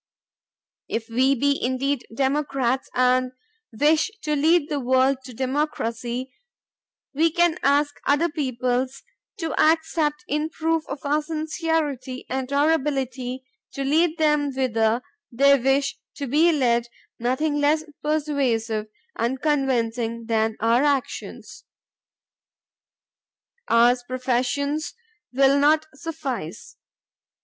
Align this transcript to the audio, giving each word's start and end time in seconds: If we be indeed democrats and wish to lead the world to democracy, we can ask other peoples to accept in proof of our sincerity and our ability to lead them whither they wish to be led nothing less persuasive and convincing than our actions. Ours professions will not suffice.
If 0.89 1.09
we 1.09 1.35
be 1.35 1.63
indeed 1.63 2.07
democrats 2.11 2.89
and 2.95 3.33
wish 3.71 4.09
to 4.23 4.35
lead 4.35 4.67
the 4.67 4.79
world 4.79 5.17
to 5.25 5.31
democracy, 5.35 6.33
we 7.13 7.29
can 7.31 7.59
ask 7.61 7.93
other 8.07 8.27
peoples 8.27 9.03
to 9.37 9.53
accept 9.61 10.23
in 10.27 10.49
proof 10.49 10.87
of 10.87 11.01
our 11.03 11.21
sincerity 11.21 12.25
and 12.31 12.51
our 12.51 12.71
ability 12.71 13.45
to 13.73 13.83
lead 13.83 14.17
them 14.17 14.51
whither 14.55 15.03
they 15.31 15.59
wish 15.59 15.99
to 16.15 16.25
be 16.25 16.51
led 16.51 16.87
nothing 17.19 17.57
less 17.57 17.83
persuasive 18.01 18.87
and 19.15 19.39
convincing 19.43 20.25
than 20.25 20.57
our 20.59 20.81
actions. 20.83 21.63
Ours 23.67 24.01
professions 24.07 24.95
will 25.31 25.59
not 25.59 25.85
suffice. 25.93 26.75